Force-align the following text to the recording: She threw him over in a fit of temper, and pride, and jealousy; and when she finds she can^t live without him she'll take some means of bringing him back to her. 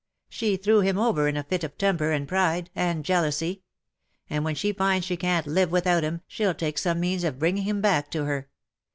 She 0.29 0.57
threw 0.57 0.79
him 0.81 0.97
over 0.97 1.27
in 1.27 1.37
a 1.37 1.43
fit 1.43 1.63
of 1.63 1.77
temper, 1.77 2.11
and 2.11 2.27
pride, 2.27 2.71
and 2.73 3.05
jealousy; 3.05 3.61
and 4.31 4.43
when 4.43 4.55
she 4.55 4.73
finds 4.73 5.05
she 5.05 5.15
can^t 5.15 5.45
live 5.45 5.71
without 5.71 6.01
him 6.03 6.21
she'll 6.25 6.55
take 6.55 6.79
some 6.79 6.99
means 6.99 7.23
of 7.23 7.37
bringing 7.37 7.65
him 7.65 7.81
back 7.81 8.09
to 8.13 8.25
her. 8.25 8.49